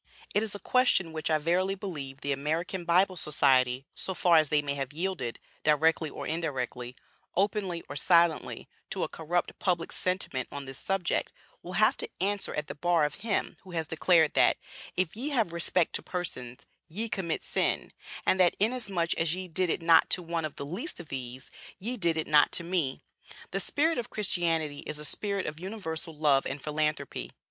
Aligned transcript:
It 0.33 0.41
is 0.41 0.55
a 0.55 0.59
question 0.59 1.13
which 1.13 1.29
I 1.29 1.37
verily 1.37 1.75
believe 1.75 2.21
the 2.21 2.31
American 2.31 2.85
Bible 2.85 3.15
Society, 3.15 3.85
so 3.93 4.15
far 4.15 4.37
as 4.37 4.49
they 4.49 4.63
may 4.63 4.73
have 4.73 4.91
yielded, 4.93 5.37
directly 5.63 6.09
or 6.09 6.25
indirectly, 6.25 6.95
openly 7.35 7.83
or 7.87 7.95
silently, 7.95 8.67
to 8.89 9.03
a 9.03 9.07
corrupt 9.07 9.59
public 9.59 9.91
sentiment 9.91 10.47
on 10.51 10.65
this 10.65 10.79
subject, 10.79 11.31
will 11.61 11.73
have 11.73 11.97
to 11.97 12.09
answer 12.19 12.51
at 12.55 12.65
the 12.65 12.73
bar 12.73 13.05
of 13.05 13.21
Him 13.21 13.57
who 13.61 13.73
has 13.73 13.85
declared, 13.85 14.33
that, 14.33 14.57
'If 14.95 15.15
ye 15.15 15.29
have 15.29 15.53
respect 15.53 15.93
to 15.93 16.01
persons, 16.01 16.65
ye 16.89 17.07
commit 17.07 17.43
sin,' 17.43 17.91
and 18.25 18.39
that 18.39 18.55
'Inasmuch 18.59 19.13
as 19.19 19.35
ye 19.35 19.47
did 19.47 19.69
it 19.69 19.83
not 19.83 20.09
to 20.09 20.23
one 20.23 20.45
of 20.45 20.55
the 20.55 20.65
least 20.65 20.99
of 20.99 21.09
these, 21.09 21.51
ye 21.77 21.95
did 21.95 22.17
it 22.17 22.25
not 22.25 22.51
to 22.53 22.63
me.' 22.63 23.03
The 23.51 23.59
spirit 23.59 23.99
of 23.99 24.09
Christianity 24.09 24.79
is 24.79 24.97
a 24.97 25.05
spirit 25.05 25.45
of 25.45 25.59
universal 25.59 26.17
love 26.17 26.47
and 26.47 26.59
philanthropy. 26.59 27.33